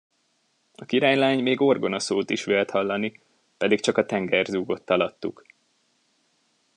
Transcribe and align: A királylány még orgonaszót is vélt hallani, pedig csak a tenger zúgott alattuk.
A 0.75 0.85
királylány 0.85 1.41
még 1.41 1.61
orgonaszót 1.61 2.29
is 2.29 2.43
vélt 2.43 2.69
hallani, 2.71 3.21
pedig 3.57 3.79
csak 3.79 3.97
a 3.97 4.05
tenger 4.05 4.45
zúgott 4.45 4.89
alattuk. 4.89 5.43